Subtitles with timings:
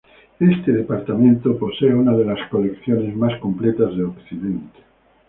[0.39, 4.79] Este departamento posee una de las colecciones más completas de Occidente.